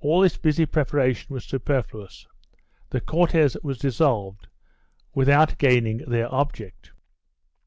All 0.00 0.22
this 0.22 0.38
busy 0.38 0.64
preparation 0.64 1.34
was 1.34 1.44
superfluous; 1.44 2.26
the 2.88 3.00
Cortes 3.02 3.58
were 3.62 3.74
dissolved 3.74 4.48
without 5.14 5.58
gaining 5.58 5.98
their 6.08 6.32
object. 6.32 6.92